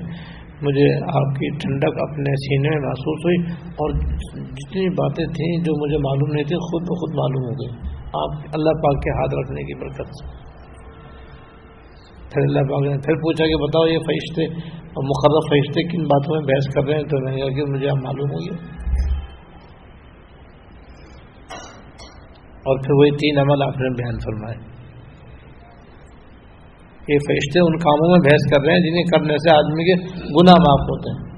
[0.63, 3.37] مجھے آپ کی ٹھنڈک اپنے سینے میں محسوس ہوئی
[3.71, 3.91] اور
[4.35, 8.71] جتنی باتیں تھیں جو مجھے معلوم نہیں تھی خود بخود معلوم ہو گئی آپ اللہ
[8.71, 10.51] پاک کے ہاتھ رکھنے کی برکت سے۔
[12.33, 16.37] پھر اللہ پاک نے پھر پوچھا کہ بتاؤ یہ فرشتے اور مقرر فرشتے کن باتوں
[16.37, 18.81] میں بحث کر رہے ہیں؟ تو میں نے کہا کہ مجھے اب معلوم ہو گیا۔
[22.41, 24.70] اور پھر وہی تین عمل آپ نے بیان فرمائے۔
[27.13, 30.55] یہ فرشتے ان کاموں میں بحث کر رہے ہیں جنہیں کرنے سے آدمی کے گناہ
[30.55, 31.31] معاف ہوتے ہیں۔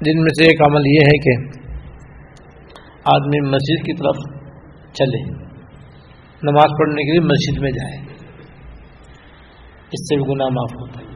[0.00, 1.58] جن میں سے ایک عمل یہ ہے کہ
[3.04, 4.16] آدمی مسجد کی طرف
[4.92, 5.22] چلے،
[6.42, 7.96] نماز پڑھنے کے لیے مسجد میں جائے۔
[9.92, 11.12] اس سے بھی گناہ معاف ہوتا ہے۔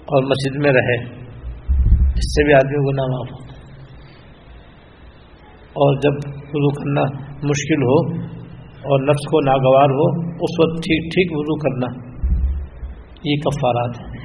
[0.00, 1.20] اور مسجد میں رہے،
[2.04, 3.49] اس سے بھی آدمی گناہ معاف ہوتا ہے۔
[5.80, 7.02] اور جب وضو کرنا
[7.42, 8.22] مشکل ہو
[8.62, 12.10] اور نفس کو ناگوار ہو، اس وقت ٹھیک ٹھیک وضو کرنا،
[13.24, 14.20] یہ کفارات ہیں۔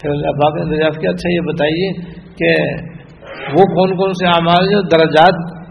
[0.00, 2.76] پھر اللہ نے دریافت کیا؟ اچھا یہ بتائیے کہ
[3.52, 5.62] وہ کون کون سے اعمال جو درجات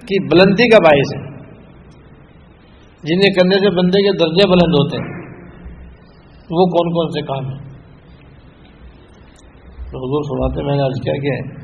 [0.00, 1.28] کی بلندی کا باعث ہے
[3.04, 5.18] جنہیں کرنے سے بندے کے درجے بلند ہوتے ہیں۔
[6.50, 7.68] وہ کون کون سے کام ہیں؟
[9.78, 11.58] حضور فرماتے میں نے آج کیا کہ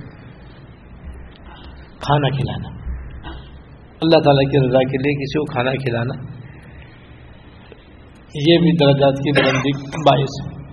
[2.05, 2.69] کھانا کھلانا۔
[4.03, 6.35] اللہ تعالیٰ کی رضا کے لیے کسی کو کھانا کھلانا۔
[8.35, 10.64] یہ بھی درجات کی بلندی باعث ہے۔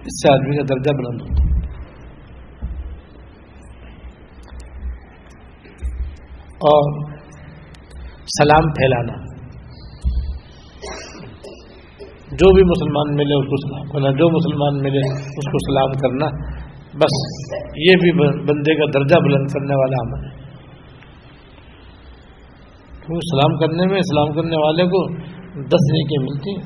[0.00, 1.50] اس سے آدمی کا درجہ بلند ہوتا ہے۔
[6.42, 7.10] اور
[8.26, 9.12] سلام پھیلانا۔
[12.32, 16.26] جو بھی مسلمان ملے اس کو سلام کرنا۔ جو مسلمان ملے اس کو سلام کرنا۔
[16.94, 17.40] بس
[17.76, 20.39] یہ بھی بندے کا درجہ بلند کرنے والا عمل ہے۔
[23.10, 25.08] کیونکہ سلام کرنے میں سلام کرنے والے کو
[25.66, 26.62] دس نیکیں ملتی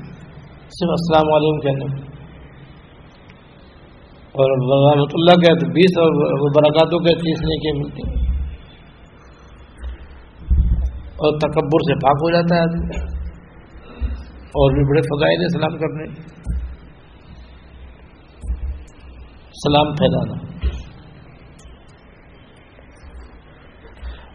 [0.69, 2.03] صرف السلام علیکم کہنے میں۔
[4.33, 4.51] اور
[4.95, 6.13] رحمۃ اللہ کہ تو بیس اور
[6.57, 8.25] برکاتوں کے تیس نیکیں ملتی
[10.97, 13.15] اور تکبر سے پاک ہو جاتا ہے آدمی۔
[14.41, 16.11] اور بھی بڑے فضائل ہیں سلام کرنے۔
[19.51, 20.55] سلام پھیلانا۔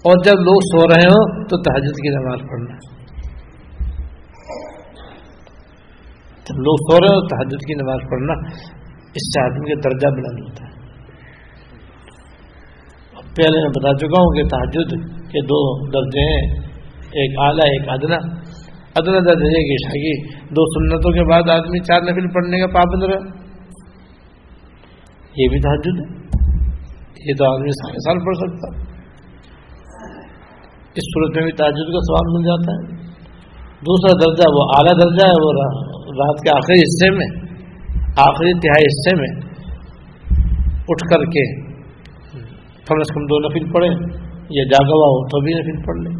[0.10, 2.76] اور جب لوگ سو رہے ہوں تو تحجد کی نماز پڑھنا
[6.46, 8.34] جب لوگ سو رہے ہوں تو تحجد کی نماز پڑھنا
[9.16, 10.80] اس سے آدمی کا درجہ بلند ہوتا ہے۔
[13.36, 16.60] پہلے میں بتا چکا ہوں کہ تحجد کے دو درجے ہیں۔
[16.96, 18.16] ایک اعلیٰ، ایک ادنا۔
[18.96, 23.50] ادنا درجے کی شاگی دو سنتوں کے بعد آدمی چار نفل پڑھنے کا پابند رہے۔
[25.36, 26.20] یہ بھی تحجد ہے۔
[27.26, 28.89] یہ تو آدمی سارے سال پڑھ سکتا
[30.96, 32.98] اس صورت میں بھی تاجد کا سواب مل جاتا ہے۔
[33.88, 35.52] دوسرا درجہ وہ اعلیٰ درجہ ہے، وہ
[36.20, 37.28] رات کے آخری حصے میں،
[38.18, 39.30] آخری تہائی حصے میں
[40.90, 41.44] اٹھ کر کے
[42.86, 43.88] کم از کم دو نفل پڑھے
[44.50, 46.16] یا جاگا ہوا ہو تو بھی نفل پڑھ لیں۔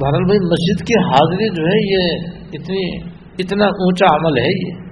[0.00, 2.80] بہرحال بھائی مسجد کی حاضری جو ہے، یہ اتنی
[3.38, 4.85] اتنا اونچا عمل ہے یہ۔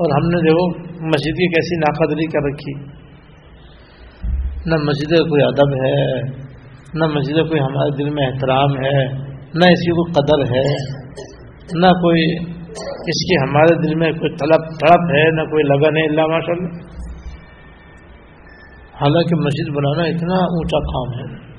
[0.00, 3.00] اور ہم نے جو مسجد کی کیسی ناقدری کر رکھی۔
[4.66, 6.22] نہ مسجد کا کوئی ادب ہے،
[6.94, 9.04] نہ مسجد کا کوئی ہمارے دل میں احترام ہے،
[9.54, 11.00] نہ اس کی کوئی قدر ہے۔
[11.74, 12.44] نہ کوئی
[12.82, 16.52] اس کی ہمارے دل میں کوئی طلب تڑپ ہے، نہ کوئی لگن ہے اللہ ماشاء
[16.52, 16.90] اللہ
[19.00, 21.50] حالانکہ مسجد بنانا اتنا اونچا کام ہے۔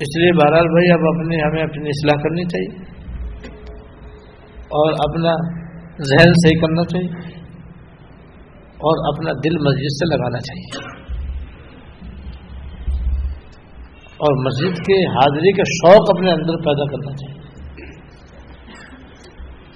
[0.00, 2.93] اس لیے بہرحال بھائی، اب اپنی، ہمیں اپنی اصلاح کرنی چاہیے۔
[4.74, 5.32] اور اپنا
[5.90, 7.42] ذہن صحیح کرنا چاہیے
[8.62, 10.94] اور اپنا دل مسجد سے لگانا چاہیے
[14.16, 17.44] اور مسجد کے حاضری کا شوق اپنے اندر پیدا کرنا چاہیے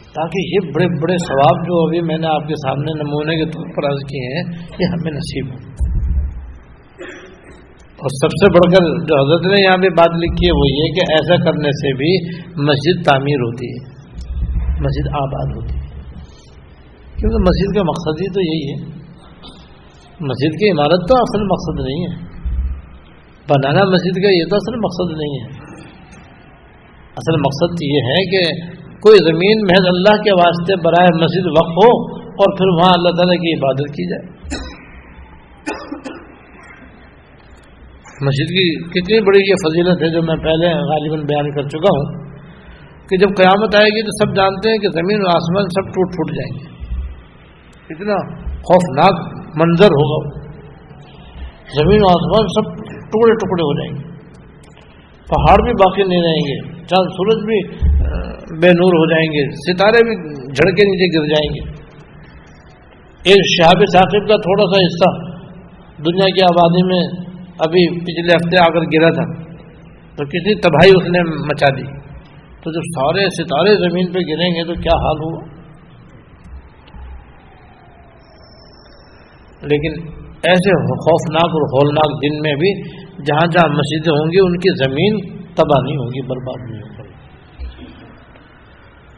[0.09, 3.67] تاکہ یہ بڑے بڑے ثواب جو ابھی میں نے آپ کے سامنے نمونے کے طور
[3.77, 5.73] پر عرض کیے ہیں، یہ ہمیں نصیب ہوں۔
[7.99, 10.95] اور سب سے بڑھ کر جو حضرت نے یہاں پہ بات لکھی ہے، وہ یہ
[10.95, 12.13] کہ ایسا کرنے سے بھی
[12.63, 13.98] مسجد تعمیر ہوتی ہے۔
[14.81, 15.89] مسجد آباد ہوتی ہے۔
[17.17, 18.99] کیونکہ مسجد کا مقصد ہی تو یہی ہے۔
[20.21, 22.29] مسجد کی عمارت تو اصل مقصد نہیں ہے۔
[23.49, 25.69] بنانا مسجد کا یہ تو اصل مقصد نہیں ہے۔
[27.17, 32.19] اصل مقصد یہ ہے کہ کوئی زمین محض اللہ کے واسطے برائے مسجد وقف ہو
[32.23, 34.39] اور پھر وہاں اللہ تعالیٰ کی عبادت کی جائے۔
[38.21, 42.28] مسجد کی کتنی بڑی یہ فضیلت ہے جو میں پہلے غالباً بیان کر چکا ہوں۔
[43.09, 46.13] کہ جب قیامت آئے گی تو سب جانتے ہیں کہ زمین و آسمان سب ٹوٹ
[46.13, 46.95] پھوٹ جائیں گے۔
[47.91, 48.17] اتنا
[48.59, 50.39] خوفناک منظر ہوگا۔
[51.77, 54.09] زمین و آسمان سب ٹکڑے ٹکڑے ہو جائیں گے۔
[55.29, 57.77] پہاڑ بھی باقی نہیں رہیں گے۔ چاند سورج بھی
[58.61, 61.71] بے نور ہو جائیں گے۔ ستارے بھی جھڑکے نیچے گر جائیں گے۔
[63.23, 65.29] ایک شہاب ثاقب کا تھوڑا سا حصہ
[65.99, 67.29] دنیا کی آبادی میں
[67.59, 69.43] ابھی پچھلے ہفتے آ کر گرا تھا۔
[70.17, 71.98] تو کسی تباہی اس نے مچا دی۔
[72.69, 75.59] تو جب سارے ستارے زمین پہ گریں گے تو کیا حال ہوا
[79.63, 79.95] لیکن
[80.43, 82.69] ایسے خوفناک اور ہولناک دن میں بھی
[83.25, 85.17] جہاں جہاں مسجدیں ہوں گی، ان کی زمین
[85.55, 86.99] تباہ نہیں ہوگی، برباد نہیں ہوگی۔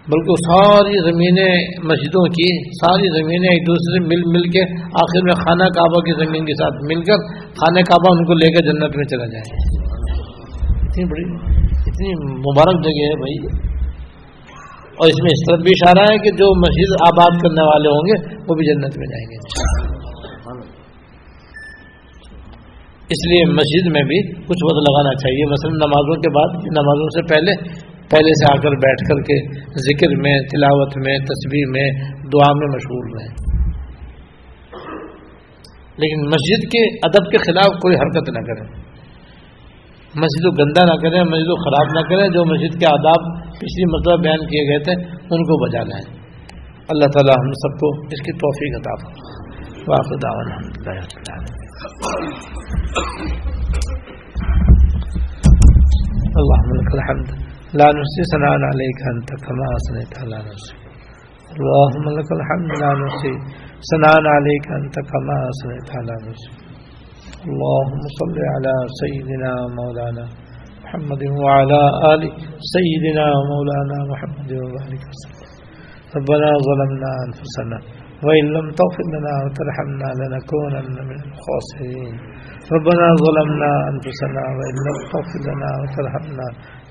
[0.09, 4.63] بلکہ ساری زمینیں مسجدوں کی، ساری زمینیں ایک دوسرے سے مل مل کے
[5.03, 8.53] آخر میں خانہ کعبہ کی زمین کے ساتھ مل کر خانہ کعبہ ان کو لے
[8.53, 9.45] کر جنت میں چلا جائے۔
[10.89, 11.25] اتنی بڑی
[11.91, 13.71] اتنی مبارک جگہ ہے بھائی
[15.01, 18.07] اور اس میں اس طرح بھی اشارہ ہے کہ جو مسجد آباد کرنے والے ہوں
[18.09, 19.37] گے، وہ بھی جنت میں جائیں گے۔
[23.13, 27.35] اس لیے مسجد میں بھی کچھ وقت لگانا چاہیے۔ مثلا نمازوں کے بعد، نمازوں سے
[27.35, 27.81] پہلے
[28.11, 32.67] پہلے سے آ کر بیٹھ کر کے ذکر میں، تلاوت میں تصویر میں، دعا میں
[32.67, 33.51] مشغول رہیں۔
[35.99, 38.90] لیکن مسجد کے ادب کے خلاف کوئی حرکت نہ کریں
[40.19, 43.27] مسجد کو گندا نہ کریں، مسجد کو خراب نہ کریں، جو مسجد کے آداب
[43.59, 44.95] پچھلی مرتبہ بیان کیے گئے تھے،
[45.37, 46.07] ان کو بجا لائیں
[46.95, 48.95] اللہ تعالیٰ ہم سب کو اس کی توفیق عطا
[49.91, 50.17] واقع
[56.41, 57.31] اللہ الحمد،
[57.81, 60.79] لا نحصي ثناء عليك أنت كما أثنيت على نفسك
[61.57, 63.33] اللهم لك الحمد، لا نحصي
[63.91, 66.70] ثناء عليك أنت كما أثنيت على نفسك
[67.51, 70.25] اللهم صل على سيدنا مولانا
[70.85, 71.81] محمد وعلى
[72.13, 72.23] آل
[72.75, 75.49] سيدنا مولانا محمد وبارك وسلم.
[76.17, 77.79] ربنا ظلمنا أنفسنا
[78.27, 82.15] وإن لم تغفر لنا وترحمنا لنكونن من الخاسرين.
[82.75, 86.47] ربنا ظلمنا أنفسنا وإن لم تغفر لنا وترحمنا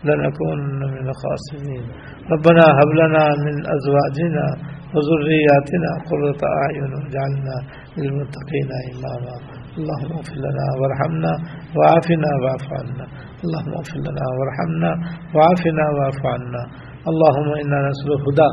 [0.08, 0.60] لنكون
[0.96, 1.86] من الخاسرين.
[2.34, 4.46] ربنا هب لنا من أزواجنا
[4.94, 7.56] وذرياتنا قرة أعين واجعلنا
[7.98, 9.59] للمتقين إماما.
[9.78, 11.34] اللهم اغفر لنا وارحمنا
[11.78, 13.05] وعافنا واعف عنا.
[13.43, 14.91] اللهم اغفر لنا وارحمنا
[15.36, 16.63] وعافنا واعف عنا.
[17.09, 18.49] اللهم إنا نسأل الهدى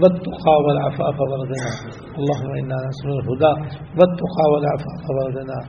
[0.00, 1.70] والتقى والعفاف والغنى.
[2.18, 3.52] اللهم إنا نسأل الهدى
[3.98, 5.60] والتقى والعفاف والغنى.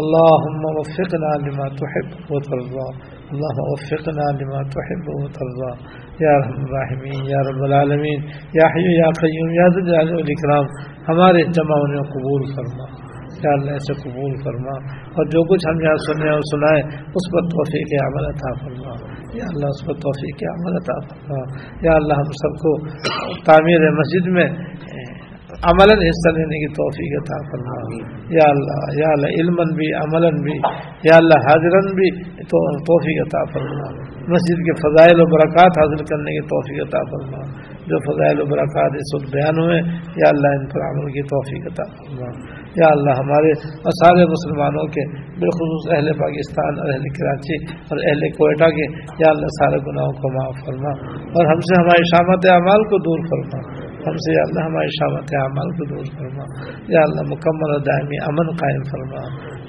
[0.00, 2.88] اللهم وفقنا لما تحب وترضى.
[3.32, 5.72] اللہ وفقنا لما تحب وترضى.
[6.20, 8.20] یا رحم الراحمین یا رب العالمین
[8.58, 10.64] یا حیو یا قیوم یا ذل الاکرام
[11.08, 13.05] ہمارے جمع انہیں قبول فرما.
[13.44, 18.04] اللہ سے قبول فرما اور جو کچھ ہم یہاں سنے اور سنائے اس پر توفیق
[18.04, 18.94] عمل عطا فرما۔
[19.36, 22.88] یا اللہ، اس پر توفیق عمل عطا فرما۔ یا اللہ، ہم سب کو
[23.44, 24.48] تعمیر مسجد میں
[25.56, 30.52] عمل حصہ لینے کی توفیق عطا فرما۔ یا اللہ یا اللہ علم بھی عمل بھی،
[31.04, 36.30] یا اللہ حاضرن بھی تو توفیق عطا فرما۔ مسجد کے فضائل و برکات حاصل کرنے
[36.30, 40.66] کی توفیق عطا فرما۔ جو فضائل و برکات اس وقت بیان ہوئے، یا اللہ ان
[40.66, 42.30] پر عمل کی توفیق عطا فرما
[42.76, 48.28] یا اللہ ہمارے اور سارے مسلمانوں کے، بالخصوص اہل پاکستان اور اہل کراچی اور اہل
[48.30, 52.84] کوئٹہ کے، یا اللہ سارے گناہوں کو معاف فرما اور ہم سے ہماری شامت اعمال
[52.84, 56.44] کو دور فرما۔ ہم سے یا اللہ ہماری شامت اعمال کو دور فرما۔
[56.88, 59.20] یا اللہ مکمل و دائمی امن قائم فرما۔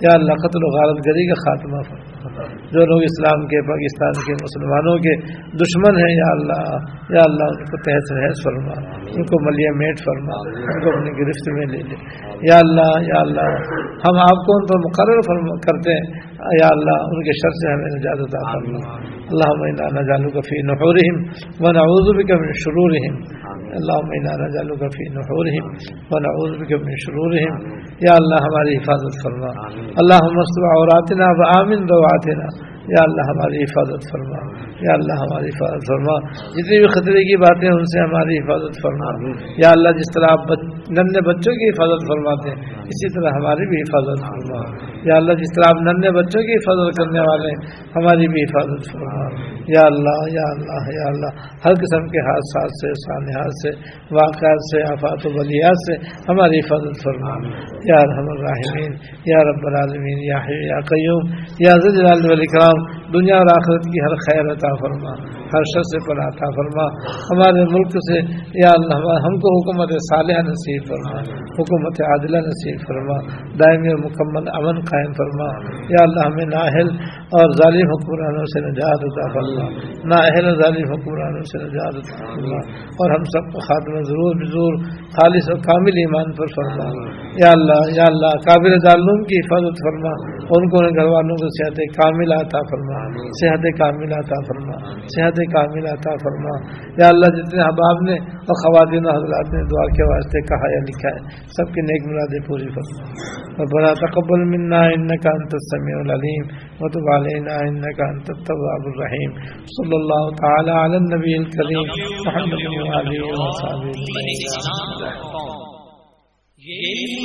[0.01, 2.06] یا اللہ قتل و غالت گری کا خاتمہ فرما۔
[2.45, 5.15] جو لوگ اسلام کے، پاکستان کے، مسلمانوں کے
[5.57, 6.77] دشمن ہیں، یا اللہ
[7.09, 11.25] یا اللہ ان کو تحت رحص فرما، ان کو ملیہ میٹ فرما، ان کو اپنی
[11.25, 11.95] گرفت میں لے لے۔
[12.51, 16.27] یا اللہ یا اللہ، ہم آپ کو ان پر مقرر فرما کرتے ہیں۔
[16.61, 21.23] یا اللہ، ان کے شر سے ہمیں نجات عطا فرما۔ اللہ نجالو کفی نحورہم
[21.59, 23.37] و نعوذ بک من شرورہم۔
[23.77, 23.99] اللہ
[24.43, 25.67] نجالو کفی نحورہم
[26.11, 27.55] و نعوذ بک من شرورہم
[28.07, 29.51] یا اللہ ہماری حفاظت فرما۔
[30.03, 35.87] اللہ مصطفیٰ عوراتنا و آمن رواتنا۔ یا اللہ ہماری حفاظت فرما، یا اللہ ہماری حفاظت
[35.87, 40.27] فرما۔ جتنی بھی خطرے کی باتیں ان سے ہماری حفاظت فرما۔ یا اللہ جس طرح
[40.31, 40.51] آپ
[40.89, 45.55] ننے بچوں کی حفاظت فرماتے ہیں، اسی طرح ہماری بھی حفاظت فرما۔ یا اللہ جس
[45.55, 49.23] طرح آپ ننے بچوں کی حفاظت کرنے والے ہیں، ہماری بھی حفاظت فرما۔
[49.67, 51.31] یا اللہ یا اللہ یا اللہ،
[51.65, 53.69] ہر قسم کے حادثات سے سانحات سے،
[54.15, 55.93] واقعات سے، آفات و بلیات سے
[56.31, 57.33] ہماری حفاظت فرما۔
[57.85, 58.91] یا رحم الرحمین
[59.25, 60.37] یا رب العالمین، یا
[60.73, 62.76] یا قیوم، یا زلال علی کرام
[63.13, 66.85] دنیا اور آخرت کی ہر خیر عطا فرما، ہر شخص پر عطا فرما۔
[67.31, 68.19] ہمارے ملک سے،
[68.63, 71.19] یا اللہ ہم کو حکومت صالحہ نصیب فرما،
[71.59, 73.17] حکومت عادلہ نصیب فرما۔
[73.59, 75.47] دائمی اور مکمل امن قائم فرما۔
[75.89, 79.69] یا اللہ، ہمیں نااہل اور ظالم حکمرانوں سے نجات عطا فرما۔
[80.05, 82.57] نااہل اور ظالم حکمرانوں سے نجات عطا فرما۔
[82.87, 87.07] اور ہم سب کو خاتمہ ضرور، بزور، خالص اور کامل ایمان پر فرما۔
[87.43, 91.77] یا اللہ یا اللہ، قابل ظالم کی حفاظت فرما۔ ان کو گھر والوں کو صحت
[91.77, 92.99] کامل عطا فرما
[93.41, 96.53] صحت کامل عطا فرما، صحت کامل عطا فرما۔
[97.01, 100.79] یا اللہ، جتنے احباب نے اور خواتین و حضرات نے دعا کے واسطے کہا یا
[100.79, 103.03] لکھا ہے، سب کی نیک مرادیں پوری فرما۔
[103.57, 106.45] اور بڑا تقبل منا ان کا انت السمیع العلیم،
[106.79, 109.31] وتب علینا ان کا انت التواب الرحیم۔
[109.65, 111.87] صلی اللہ تعالی علی النبی الکریم،
[112.25, 113.87] محمد علیہ وسلم
[116.67, 116.81] یہ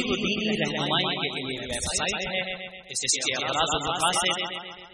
[0.08, 2.40] دینی رہنمائی کے لیے ویب سائٹ ہے،
[2.90, 4.91] اس کے اعراض و مقاصد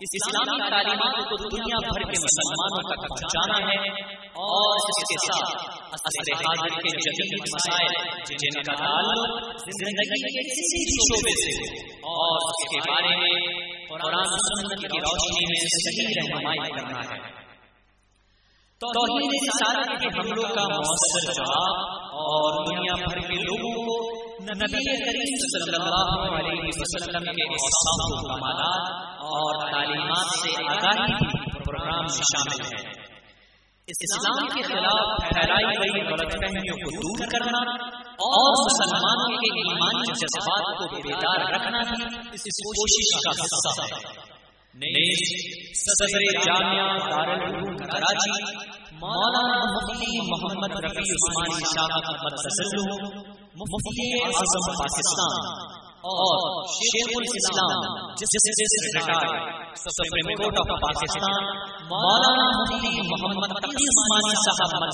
[0.00, 3.88] اس اسلامی تعلیمات کو دنیا بھر کے مسلمانوں تک پہنچانا ہے
[4.22, 5.56] اور اس کے ساتھ
[5.92, 7.94] عصر حاضر کے جدید مسائل
[8.24, 13.52] جن کا تعلق زندگی کے کسی بھی شعبے سے اور اس کے بارے میں
[13.88, 17.18] قرآن سنت کی روشنی میں صحیح رہنمائی کرنا ہے۔
[18.80, 21.76] توحید رسالت کے حملوں کا مؤثر جواب
[22.12, 24.05] اور دنیا بھر کے لوگوں کو
[24.48, 31.16] نبی کریم صلی اللہ علیہ وسلم کے احسان و کمالات اور تعلیمات سے آگاہی
[31.56, 32.82] پروگرام میں شامل ہے
[33.88, 37.62] اسلام کے خلاف پھیلائی گئی غلط فہمیوں کو دور کرنا
[38.26, 44.00] اور مسلمانوں کے ایمانی جذبات کو بیدار رکھنا بھی اس کوشش کا حصہ ہے
[44.74, 45.24] نیز
[45.80, 48.38] صدر جامعہ دارالعلوم کراچی
[49.00, 55.44] مولانا مفتی محمد رفیع عثمانی شاہ کا محمد مفتی اعظم پاکستان
[56.06, 56.40] اور
[56.70, 61.46] شیخ الاسلام justice retired supreme court of Pakistan
[61.86, 64.84] مولانا مفتی محمد تقی عثمانی صاحب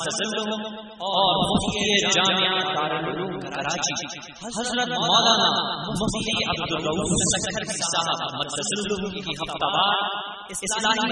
[1.08, 4.08] اور مفتی جامعہ دارالعلوم کراچی
[4.40, 5.50] حضرت مولانا
[5.98, 10.04] مفتی عبدالرؤوف سکھر صاحب کی ہفتہ وار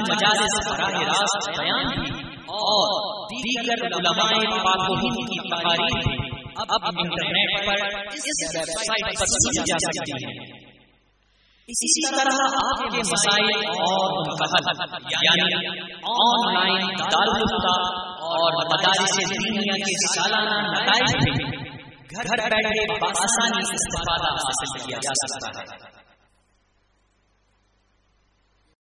[0.05, 2.29] مجالس براہ راست بیان بھی
[2.59, 4.31] اور دیگر علماء
[4.61, 9.79] پاک و ہند کی تقاریر بھی اب انٹرنیٹ پر اس ویب سائٹ پر سنی جا
[9.79, 10.61] سکتی ہے۔
[11.69, 15.67] اسی طرح آپ کے مسائل اور ان کا حل یعنی
[16.03, 17.75] آن لائن دارالفتا
[18.31, 21.45] اور مدارس دینیا کے سالانہ نتائج بھی
[22.17, 25.90] گھر بیٹھے بآسانی استفادہ حاصل کیا جا سکتا ہے۔